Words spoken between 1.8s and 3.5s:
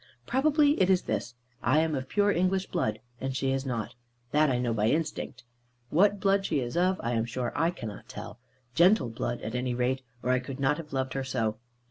am of pure English blood, and